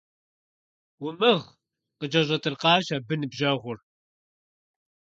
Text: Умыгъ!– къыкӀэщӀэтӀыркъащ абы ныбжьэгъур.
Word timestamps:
Умыгъ!– 1.05 1.43
къыкӀэщӀэтӀыркъащ 1.99 2.87
абы 2.97 3.15
ныбжьэгъур. 3.19 3.77